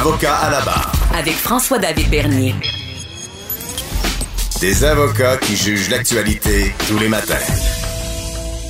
[0.00, 0.92] Avocat à la barre.
[1.14, 2.54] Avec François-David Bernier.
[4.58, 7.34] Des avocats qui jugent l'actualité tous les matins.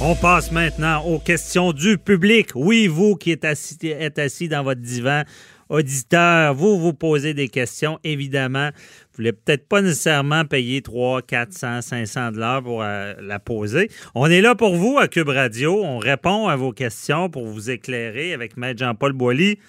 [0.01, 2.49] On passe maintenant aux questions du public.
[2.57, 5.23] Oui, vous qui êtes assis, êtes assis dans votre divan,
[5.69, 8.71] auditeur, vous vous posez des questions, évidemment.
[8.71, 13.89] Vous voulez peut-être pas nécessairement payer 3, 400, 500 dollars pour euh, la poser.
[14.17, 15.81] On est là pour vous à Cube Radio.
[15.81, 19.61] On répond à vos questions pour vous éclairer avec Maître Jean-Paul Boilly.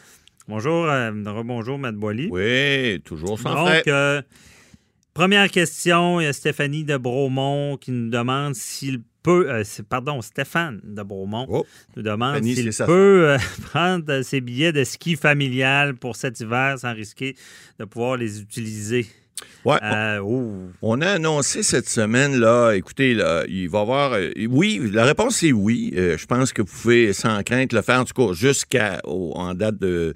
[0.51, 1.11] Bonjour, euh,
[1.45, 2.27] bonjour, Boilly.
[2.29, 4.21] Oui, toujours sans Donc, euh,
[5.13, 10.21] première question, il y a Stéphanie de Bromont qui nous demande s'il peut, euh, pardon,
[10.21, 15.95] Stéphane de Beaumont Oh, nous demande s'il peut euh, prendre ses billets de ski familial
[15.95, 17.37] pour cet hiver sans risquer
[17.79, 19.07] de pouvoir les utiliser.
[19.63, 20.71] Ouais, Euh, ouh.
[20.81, 24.13] On a annoncé cette semaine, là, écoutez, là, il va y avoir.
[24.13, 25.93] euh, oui, la réponse est oui.
[25.95, 29.53] Euh, je pense que vous pouvez sans crainte le faire, en tout cas, jusqu'à en
[29.53, 30.13] date de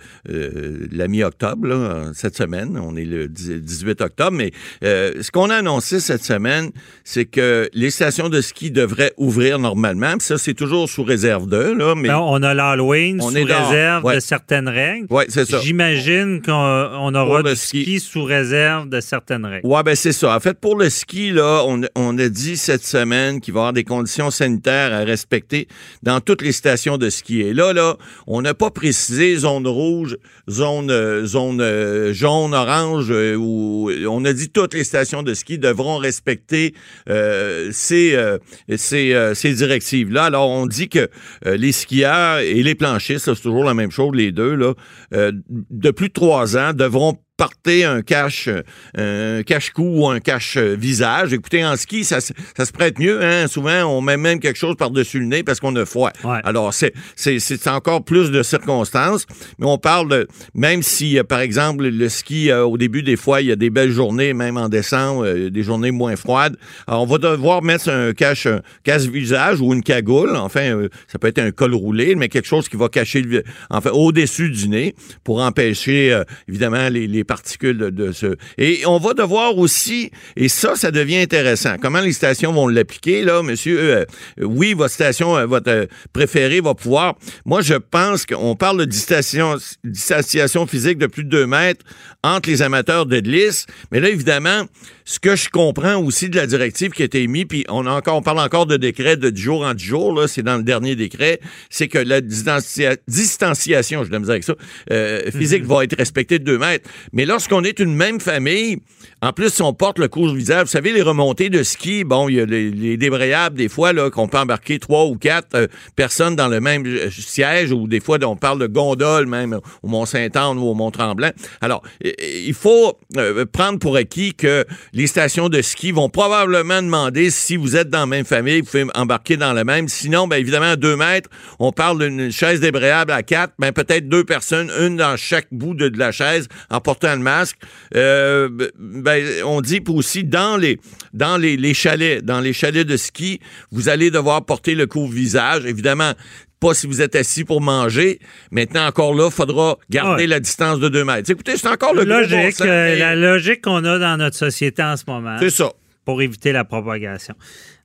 [0.91, 2.79] la mi-octobre, cette semaine.
[2.81, 4.31] On est le 10 18 octobre.
[4.37, 4.51] Mais
[4.81, 6.71] ce qu'on a annoncé cette semaine,
[7.03, 10.13] c'est que les stations de ski devraient ouvrir normalement.
[10.17, 11.93] Puis ça, c'est toujours sous réserve d'eux, là.
[11.95, 14.15] Mais on a l'Halloween On sous réserve Ouais.
[14.15, 15.07] de certaines règles.
[15.11, 15.59] ouais, c'est ça.
[15.59, 17.83] J'imagine qu'on on aura du ski.
[17.83, 17.99] ski.
[17.99, 19.67] sous réserve de certaines règles.
[19.67, 20.35] Ouais, ben c'est ça.
[20.35, 23.61] En fait, pour le ski, là, on, on a dit cette semaine qu'il va y
[23.61, 25.67] avoir des conditions sanitaires à respecter
[26.03, 27.41] dans toutes les stations de ski.
[27.41, 30.17] Et là, là, on n'a pas précisé zone rouge,
[30.49, 35.57] zone, euh, zone euh, jaune, orange, euh, on a dit toutes les stations de ski
[35.57, 36.73] devront respecter
[37.07, 38.37] ces,
[38.75, 40.25] ces, ces directives-là.
[40.25, 41.09] Alors, on dit que
[41.45, 44.73] les skieurs et les planchistes, c'est toujours la même chose, les deux, là,
[45.11, 48.49] de plus de trois ans, devront porter un cache
[48.97, 51.33] un cache-cou ou un cache-visage.
[51.33, 53.21] Écoutez, en ski, ça, se- ça se prête mieux.
[53.23, 53.47] Hein?
[53.47, 56.11] Souvent, on met même quelque chose par-dessus le nez parce qu'on a froid.
[56.23, 56.39] Ouais.
[56.43, 59.25] Alors, c'est, c'est, c'est encore plus de circonstances.
[59.59, 63.17] Mais on parle de, même si, euh, par exemple, le ski, euh, au début, des
[63.17, 66.55] fois, il y a des belles journées, même en décembre, euh, des journées moins froides.
[66.87, 68.47] Alors, on va devoir mettre un cache,
[68.83, 70.35] cache-visage ou une cagoule.
[70.37, 73.43] Enfin, euh, ça peut être un col roulé, mais quelque chose qui va cacher, le,
[73.69, 74.95] enfin, au-dessus du nez
[75.25, 78.35] pour empêcher, euh, évidemment, les, les particules de, de ce...
[78.57, 83.23] Et on va devoir aussi, et ça, ça devient intéressant, comment les stations vont l'appliquer,
[83.23, 83.79] là, monsieur?
[83.79, 84.05] Euh,
[84.41, 87.15] oui, votre station, euh, votre euh, préférée va pouvoir...
[87.45, 91.85] Moi, je pense qu'on parle de distanciation, distanciation physique de plus de 2 mètres
[92.23, 94.63] entre les amateurs de glisse, mais là, évidemment,
[95.03, 97.91] ce que je comprends aussi de la directive qui a été émise, puis on, a
[97.91, 100.57] encore, on parle encore de décret de 10 jours en 10 jours, là, c'est dans
[100.57, 104.55] le dernier décret, c'est que la distancia- distanciation, je dois me dire avec ça,
[104.91, 106.89] euh, physique va être respectée de 2 mètres.
[107.15, 108.79] Mais lorsqu'on est une même famille,
[109.21, 112.35] en plus, si on porte le couvre-visage, vous savez, les remontées de ski, bon, il
[112.35, 115.67] y a les, les débrayables, des fois, là, qu'on peut embarquer trois ou quatre euh,
[115.95, 119.87] personnes dans le même euh, siège, ou des fois, on parle de gondole, même au
[119.87, 121.31] Mont-Saint-Anne ou au Mont-Tremblant.
[121.61, 127.29] Alors, il faut euh, prendre pour acquis que les stations de ski vont probablement demander
[127.29, 129.87] si vous êtes dans la même famille, vous pouvez embarquer dans la même.
[129.87, 134.09] Sinon, bien évidemment, à deux mètres, on parle d'une chaise débrayable à quatre, ben peut-être
[134.09, 137.57] deux personnes, une dans chaque bout de, de la chaise, en portant le masque.
[137.95, 138.49] Euh,
[138.79, 140.79] ben, on dit aussi dans les
[141.13, 143.39] dans les, les chalets, dans les chalets de ski,
[143.71, 145.65] vous allez devoir porter le couvre-visage.
[145.65, 146.13] Évidemment,
[146.59, 148.19] pas si vous êtes assis pour manger.
[148.51, 150.27] Maintenant, encore là, il faudra garder Ouais.
[150.27, 151.29] la distance de deux mètres.
[151.29, 154.95] Écoutez, c'est encore le logique, bon euh, la logique qu'on a dans notre société en
[154.97, 155.71] ce moment C'est ça.
[156.05, 157.35] pour éviter la propagation.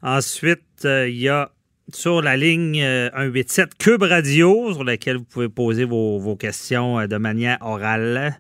[0.03, 1.51] Ensuite, euh, il y a
[1.93, 7.05] sur la ligne euh, 187 Cube Radio, sur laquelle vous pouvez poser vos, vos questions
[7.07, 8.39] de manière orale.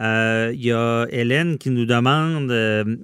[0.00, 2.96] Euh, Il y a Hélène qui nous demande, euh,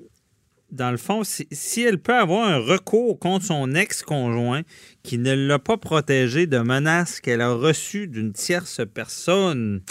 [0.72, 4.62] dans le fond, si, si elle peut avoir un recours contre son ex-conjoint
[5.04, 9.82] qui ne l'a pas protégé de menaces qu'elle a reçues d'une tierce personne.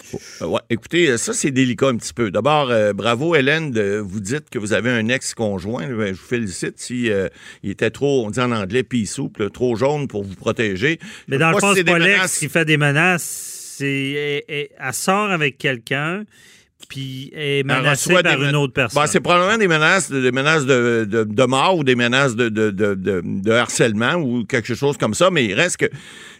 [0.41, 2.29] Euh, ouais, écoutez, ça, c'est délicat un petit peu.
[2.31, 5.87] D'abord, euh, bravo, Hélène, de, vous dites que vous avez un ex-conjoint.
[5.87, 7.29] Ben, je vous félicite si euh,
[7.63, 10.99] il était trop, on dit en anglais, pea soup, là, trop jaune pour vous protéger.
[11.29, 13.23] Mais dans le fond, c'est pas l'ex menaces- qui fait des menaces.
[13.77, 16.23] C'est, elle, elle- elle sort avec quelqu'un,
[16.87, 19.01] puis est reçoit par des une autre personne.
[19.01, 22.49] Bon, c'est probablement des menaces, des menaces de, de- de mort ou des menaces de,
[22.49, 25.85] de- de- de- de harcèlement ou quelque chose comme ça, mais il reste que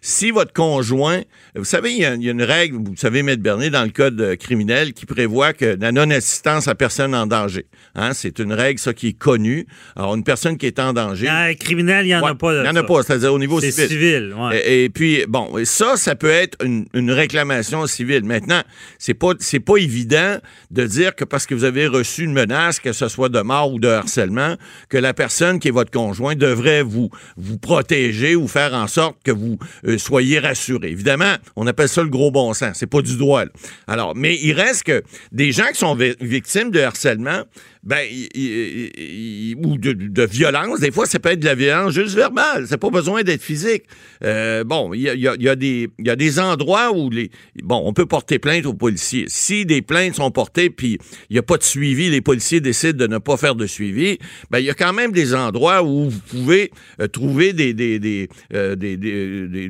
[0.08, 1.22] si votre conjoint,
[1.56, 3.84] vous savez, il y, a, il y a une règle, vous savez, Maître Bernier, dans
[3.84, 7.66] le code euh, criminel qui prévoit que la non-assistance à personne en danger.
[7.96, 9.66] Hein, c'est une règle, ça, qui est connue.
[9.96, 11.28] Alors, une personne qui est en danger.
[11.28, 12.54] Ah, criminel, il n'y en Ouais, a pas.
[12.54, 12.80] Il n'y en ça.
[12.80, 13.90] a pas, c'est-à-dire au niveau C'est civil.
[13.90, 14.58] civil, ouais.
[14.64, 18.26] Et, et puis, bon, et ça, ça peut être une, une réclamation civile.
[18.26, 18.62] Maintenant,
[19.00, 20.38] c'est pas, c'est pas évident
[20.70, 23.74] de dire que parce que vous avez reçu une menace, que ce soit de mort
[23.74, 24.56] ou de harcèlement,
[24.90, 29.18] que la personne qui est votre conjoint devrait vous, vous protéger ou faire en sorte
[29.24, 30.90] que vous euh, soyez rassuré.
[30.90, 32.78] Évidemment, on appelle ça le gros bon sens.
[32.80, 33.46] C'est pas du droit.
[33.46, 33.52] là.
[33.88, 37.44] Alors, mais il reste que des gens qui sont vi- victimes de harcèlement,
[37.86, 40.80] ben, il- il- ou de, de violence.
[40.80, 42.66] Des fois, ça peut être de la violence juste verbale.
[42.68, 43.84] C'est pas besoin d'être physique.
[44.24, 47.10] Euh, bon, il y a, y a- y des, il y a des endroits où
[47.10, 47.30] les,
[47.64, 49.26] bon, on peut porter plainte aux policiers.
[49.28, 50.98] Si des plaintes sont portées puis
[51.30, 54.18] il n'y a pas de suivi, les policiers décident de ne pas faire de suivi.
[54.50, 58.00] Ben, il y a quand même des endroits où vous pouvez euh, trouver des, des,
[58.00, 59.70] des, euh, des- des-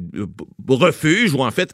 [0.68, 1.74] refuges ou en fait,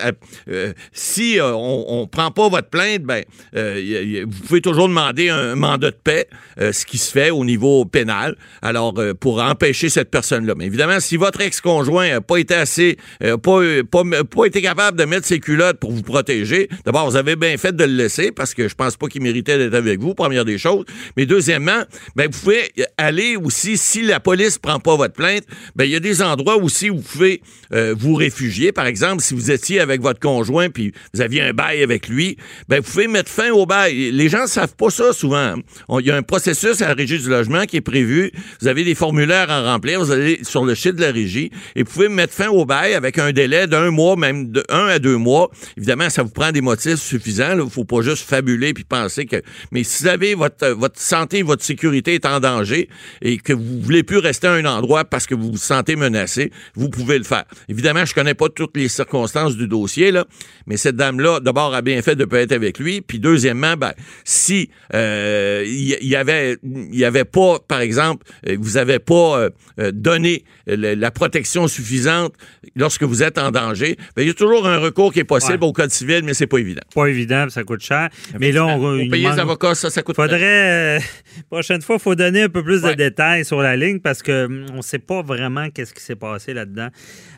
[0.50, 3.24] euh, si euh, on, on prend pas votre plainte, ben,
[3.56, 6.28] y y vous pouvez toujours demander un mandat de paix,
[6.60, 8.36] euh, ce qui se fait au niveau pénal.
[8.62, 10.54] Alors, euh, pour empêcher cette personne-là.
[10.58, 14.98] Mais évidemment, si votre ex-conjoint n'a pas été assez, euh, pas, pas, pas été capable
[14.98, 18.32] de mettre ses culottes pour vous protéger, d'abord, vous avez bien fait de le laisser
[18.32, 20.86] parce que je pense pas qu'il méritait d'être avec vous, première des choses.
[21.18, 21.84] Mais deuxièmement,
[22.16, 25.44] ben, vous pouvez aller aussi, si la police prend pas votre plainte,
[25.76, 27.42] ben, il y a des endroits aussi où vous pouvez
[27.74, 28.72] euh, vous réfugier.
[28.72, 32.38] Par exemple, si vous étiez avec votre conjoint puis vous aviez un bail avec lui,
[32.68, 34.12] ben, vous pouvez mettre fin au bail.
[34.12, 35.56] Les gens savent pas ça souvent.
[36.00, 38.32] Il y a un processus à la régie du logement qui est prévu.
[38.62, 40.00] Vous avez des formulaires à remplir.
[40.00, 42.94] Vous allez sur le site de la régie et vous pouvez mettre fin au bail
[42.94, 45.50] avec un délai d'un mois, même de un à deux mois.
[45.78, 47.58] Évidemment, ça vous prend des motifs suffisants.
[47.58, 49.42] Il faut pas juste fabuler puis penser que.
[49.72, 52.81] Mais si vous avez votre, votre santé, votre sécurité est en danger
[53.22, 56.52] et que vous voulez plus rester à un endroit parce que vous vous sentez menacé,
[56.76, 57.46] vous pouvez le faire.
[57.70, 60.26] Évidemment, je connais pas toutes les circonstances du dossier là,
[60.68, 63.02] mais cette dame-là, d'abord, a bien fait de pas être avec lui.
[63.02, 63.94] Puis deuxièmement, ben,
[64.24, 69.00] si euh, il y, y avait, il y avait pas, par exemple, euh, vous avez
[69.00, 69.50] pas
[69.80, 72.34] euh, donné le- la protection suffisante
[72.76, 75.60] lorsque vous êtes en danger, ben, il y a toujours un recours qui est possible
[75.64, 75.68] Ouais.
[75.70, 76.82] au code civil, mais c'est pas évident.
[76.96, 78.10] Pas évident, ça coûte cher.
[78.40, 81.00] Mais là, on, il payer les avocats, ça, ça coûte Faudrait, euh,
[81.50, 82.92] prochaine fois, faut donner un peu plus Ouais.
[82.92, 86.02] de détails sur la ligne parce que hum, on ne sait pas vraiment qu'est-ce qui
[86.02, 86.90] s'est passé là-dedans.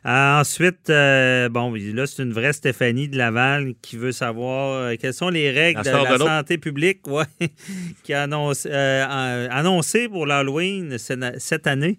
[0.06, 4.96] Euh, ensuite, euh, bon, là, c'est une vraie Stéphanie de Laval qui veut savoir euh,
[5.00, 7.26] quelles sont les règles La de la de santé publique ouais,
[8.04, 11.98] qui a annoncé, annoncé pour l'Halloween cette cette année.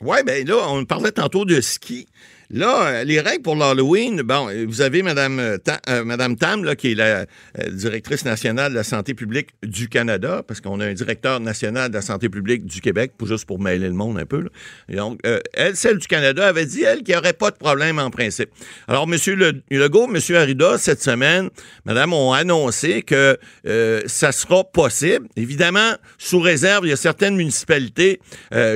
[0.00, 2.08] Oui, bien là, on parlait tantôt de ski.
[2.54, 6.76] Là, euh, les règles pour l'Halloween, bon, euh, vous avez Mme, euh, Madame Tam, là,
[6.76, 7.24] qui est la
[7.70, 11.94] directrice nationale de la santé publique du Canada, parce qu'on a un directeur national de
[11.94, 14.42] la santé publique du Québec, juste pour mêler le monde un peu.
[14.42, 14.48] là.
[14.90, 15.20] Et donc,
[15.54, 18.50] elle, celle du Canada, avait dit, elle, qu'il n'y aurait pas de problème en principe.
[18.86, 19.16] Alors, M.
[19.34, 20.36] Le, Legault, M.
[20.36, 21.48] Arruda, cette semaine,
[21.86, 23.38] Madame, ont annoncé que
[24.06, 25.26] ça sera possible.
[25.36, 28.20] Évidemment, sous réserve, il y a certaines municipalités,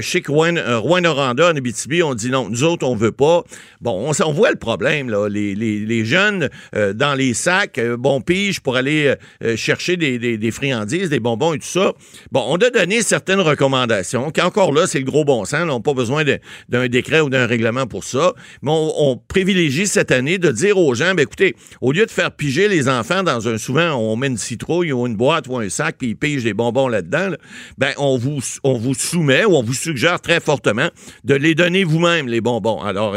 [0.01, 3.45] chez Rouen, Rouen-Noranda, en Abitibi, on dit non, nous autres, on veut pas.
[3.81, 5.29] Bon, on, voit le problème, là.
[5.29, 11.11] Les, jeunes euh, dans les sacs, euh, bon pige pour aller euh, chercher des, friandises,
[11.11, 11.93] des bonbons et tout ça.
[12.33, 15.67] Bon, on a donné certaines recommandations, qui encore là, c'est le gros bon sens.
[15.67, 15.73] là.
[15.73, 16.25] On n'a pas besoin
[16.69, 18.33] d'un décret ou d'un règlement pour ça.
[18.63, 22.31] Mais on, privilégie cette année de dire aux gens, ben, écoutez, au lieu de faire
[22.31, 25.69] piger les enfants dans un, souvent, on met une citrouille ou une boîte ou un
[25.69, 27.37] sac, puis ils pigent des bonbons là-dedans, là,
[27.79, 28.41] ben, on vous,
[28.95, 30.89] soumet ou on vous suggère très fortement
[31.25, 32.81] de les donner vous-même, les bonbons.
[32.81, 33.17] Alors,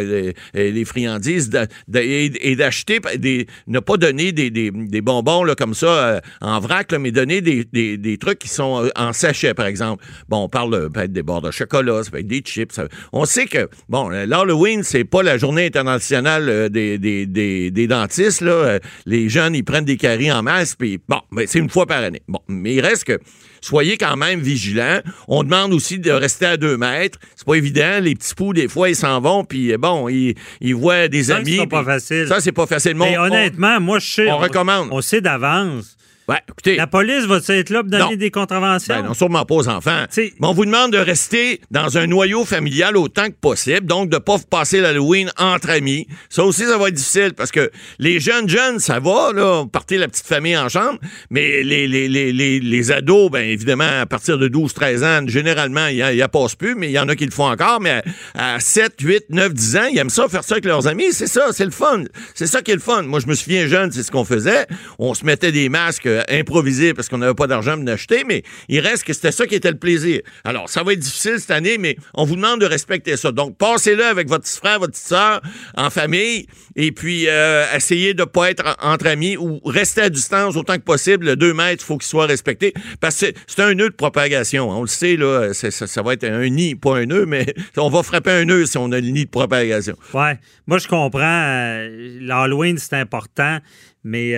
[0.53, 1.50] les friandises
[1.93, 6.91] et, et d'acheter des, ne pas donner des, bonbons là, comme ça euh, en vrac,
[6.93, 10.03] mais donner des, trucs qui sont euh, en sachet, par exemple.
[10.27, 12.79] Bon, on parle euh, peut-être des bords de chocolat, ça peut être des chips.
[13.13, 18.41] on sait que, bon, euh, l'Halloween, c'est pas la journée internationale euh, des, des, dentistes.
[18.41, 18.51] Là.
[18.51, 21.86] Euh, Les jeunes, ils prennent des caries en masse, puis bon, ben, c'est une fois
[21.86, 22.22] par année.
[22.27, 23.19] Bon, mais il reste que
[23.62, 25.00] soyez quand même vigilants.
[25.28, 27.20] On demande aussi de rester à deux mètres.
[27.36, 28.00] C'est pas évident.
[28.01, 31.25] Les petits poux, des fois, ils s'en vont, puis euh, bon, ils, ils voient des
[31.25, 31.58] Ça, amis.
[31.60, 32.28] c'est pas facile.
[32.28, 32.96] Ça, c'est pas facile.
[32.96, 34.32] Mais on- honnêtement, moi, je sais.
[34.32, 34.89] on recommande.
[34.92, 35.96] On sait d'avance.
[36.30, 36.76] Ouais, écoutez.
[36.76, 38.16] La police va être là pour donner Non.
[38.16, 38.94] des contraventions?
[38.94, 40.06] Ben non, sûrement pas aux enfants.
[40.10, 44.10] T'sais- Mais on vous demande de rester dans un noyau familial autant que possible, donc
[44.10, 46.08] de pas passer l'Halloween entre amis.
[46.30, 50.00] Ça aussi, ça va être difficile parce que les jeunes jeunes, ça va, là, partir
[50.00, 51.00] la petite famille en chambre,
[51.32, 55.88] mais les, les, les, les, les ados, ben évidemment, à partir de 12-13 ans, généralement,
[55.88, 58.04] il y, passe plus, mais il y en a qui le font encore, mais
[58.36, 61.12] à, à 7, 8, 9, 10 ans, ils aiment ça, faire ça avec leurs amis.
[61.12, 62.04] C'est ça, c'est le fun.
[62.36, 63.02] C'est ça qui est le fun.
[63.02, 64.68] Moi, je me souviens jeune, c'est ce qu'on faisait.
[65.00, 68.44] On se mettait des masques euh, improvisé parce qu'on n'avait pas d'argent pour l'acheter, mais
[68.68, 70.22] il reste que c'était ça qui était le plaisir.
[70.44, 73.32] Alors, ça va être difficile cette année, mais on vous demande de respecter ça.
[73.32, 75.42] Donc, passez-le avec votre petit frère, votre petite soeur,
[75.76, 80.10] en famille, et puis euh, essayez de ne pas être entre amis ou rester à
[80.10, 81.26] distance autant que possible.
[81.26, 84.70] Le 2 mètres, il faut qu'il soit respecté parce que c'est un nœud de propagation.
[84.70, 88.04] On le sait, là, ça, va être un nid, pas un nœud, mais on va
[88.04, 89.96] frapper un nœud si on a le nid de propagation.
[90.14, 90.40] Ouais.
[90.68, 91.20] Moi, je comprends.
[91.24, 93.60] Euh, L'Halloween, c'est important,
[94.04, 94.36] mais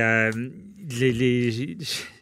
[1.00, 1.78] les, les,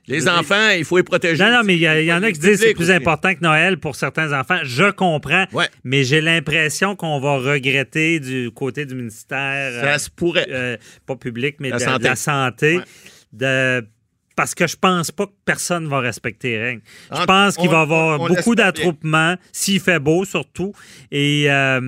[0.09, 1.43] les enfants, il faut les protéger.
[1.43, 3.77] Non, non, mais il y, en a qui disent que c'est plus important que Noël
[3.77, 4.59] pour certains enfants.
[4.63, 5.45] Je comprends,
[5.83, 9.71] mais j'ai l'impression qu'on va regretter du côté du ministère.
[9.81, 10.47] Ça se pourrait.
[10.49, 12.79] Euh, pas public, mais de, la santé.
[13.31, 13.85] De
[14.39, 16.81] parce que je pense pas que personne va respecter les règles.
[17.13, 20.71] Je pense qu'il va y avoir beaucoup d'attroupements, s'il fait beau surtout.
[21.11, 21.81] Et euh,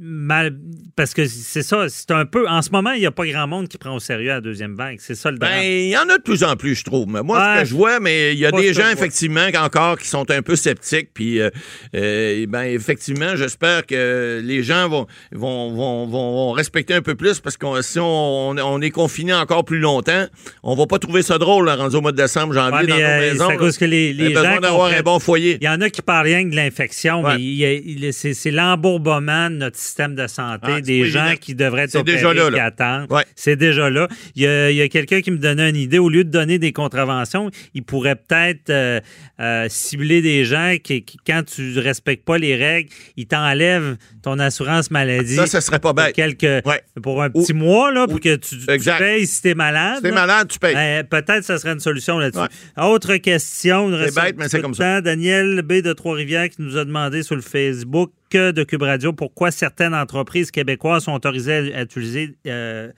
[0.00, 0.56] mal,
[0.96, 2.48] parce que c'est ça, c'est un peu.
[2.48, 4.74] En ce moment, il n'y a pas grand monde qui prend au sérieux la deuxième
[4.74, 4.98] vague.
[5.00, 5.52] C'est ça le drame.
[5.52, 7.08] Ben, il y en a de plus en plus, je trouve.
[7.08, 10.06] Mais moi, ce que je vois, mais il y a des gens, effectivement, encore qui
[10.06, 11.10] sont un peu sceptiques.
[11.12, 11.50] Puis, euh,
[11.94, 17.40] euh, ben, effectivement, j'espère que les gens vont, vont, vont, vont, respecter un peu plus
[17.40, 20.26] parce que si on, on, est confiné encore plus longtemps,
[20.62, 23.20] on va pas trouver ça drôle, là, au mois de décembre, janvier, dans nos euh,
[23.20, 23.48] maisons.
[23.48, 24.60] C'est à cause que les, les gens.
[24.60, 25.58] d'avoir un bon foyer.
[25.60, 29.76] Il y en a qui parlent rien que de l'infection, mais c'est l'embourbement de notre
[29.76, 33.08] système de santé, ah, des gens qui devraient être déjà là, qui attendent.
[33.34, 34.08] C'est déjà là.
[34.34, 35.98] Il y a, quelqu'un qui me donnait une idée.
[35.98, 39.00] Au lieu de donner des contraventions, il pourrait peut-être euh,
[39.40, 44.38] euh, cibler des gens qui, quand tu ne respectes pas les règles, ils t'enlèvent ton
[44.38, 45.36] assurance maladie.
[45.36, 46.06] Ça, ce serait pas bête.
[46.06, 46.64] Pour, quelques,
[47.02, 48.56] pour un petit mois, là, pour que tu,
[48.98, 49.96] payes si tu es malade.
[49.96, 50.74] Si tu es malade, tu payes.
[50.74, 52.46] Ben, peut-être que ça serait une solution là-dessus.
[52.76, 53.90] Autre question.
[54.04, 55.00] C'est bête, mais c'est comme ça.
[55.00, 55.74] Daniel B.
[55.74, 60.50] de Trois-Rivières qui nous a demandé sur le Facebook de Cube Radio pourquoi certaines entreprises
[60.50, 62.90] québécoises sont autorisées à, utiliser euh,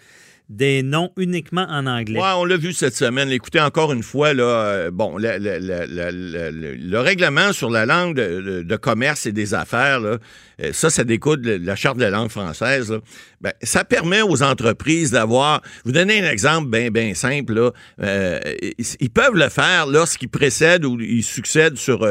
[0.50, 2.19] des noms uniquement en anglais.
[2.21, 3.30] Oui, on l'a vu cette semaine.
[3.30, 9.33] Écoutez, encore une fois, là, euh, bon, le, règlement sur la langue de, commerce et
[9.33, 10.19] des affaires, là,
[10.61, 12.92] euh, ça, ça découle de la Charte de la langue française.
[13.40, 15.62] Ben, ça permet aux entreprises d'avoir...
[15.85, 17.54] Vous donnez un exemple bien, bien simple.
[17.54, 17.71] Là.
[18.02, 18.40] Euh,
[18.76, 22.07] ils, peuvent le faire lorsqu'ils précèdent ou ils succèdent sur,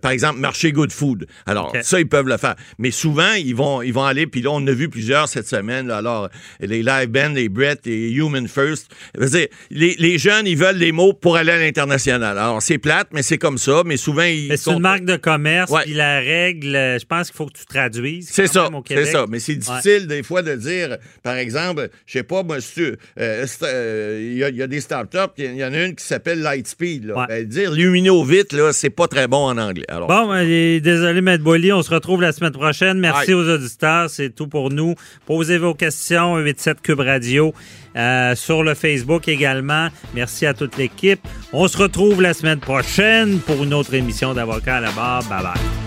[0.00, 1.26] par exemple, marché Good Food.
[1.44, 2.54] Alors, ça, ils peuvent le faire.
[2.78, 4.28] Mais souvent, ils vont, ils vont aller...
[4.28, 5.90] Puis là, on a vu plusieurs cette semaine.
[5.90, 6.28] alors,
[6.60, 7.48] les Live Band, les
[7.86, 8.90] Et Human First.
[9.18, 12.38] Dire, les, les, jeunes, ils veulent des mots pour aller à l'international.
[12.38, 13.82] Alors, c'est plate, mais c'est comme ça.
[13.84, 14.48] Mais souvent, ils.
[14.48, 17.66] Mais c'est une marque de commerce, puis la règle, je pense qu'il faut que tu
[17.66, 18.28] traduises.
[18.30, 18.68] C'est ça.
[18.86, 19.26] C'est ça.
[19.28, 24.48] Mais c'est difficile, des fois, de dire, par exemple, je sais pas, monsieur, euh, euh,
[24.50, 27.06] il y, a des startups, il y en a une qui s'appelle Lightspeed.
[27.06, 27.26] Là.
[27.28, 29.84] Ben, dire lumino vite, là, c'est pas très bon en anglais.
[29.88, 32.98] Alors, bon, ben, désolé, Maître Boily, on se retrouve la semaine prochaine.
[32.98, 34.94] Merci aux auditeurs, c'est tout pour nous.
[35.26, 37.54] Posez vos questions, 87 Cube Radio.
[37.96, 39.88] Euh, sur le Facebook également.
[40.14, 41.20] Merci à toute l'équipe.
[41.52, 45.24] On se retrouve la semaine prochaine pour une autre émission d'Avocat à la barre.
[45.24, 45.79] Bye bye.